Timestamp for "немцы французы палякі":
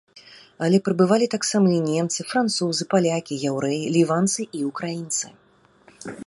1.89-3.39